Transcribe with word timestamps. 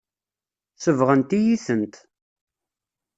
Sebɣent-iyi-tent. 0.83 1.95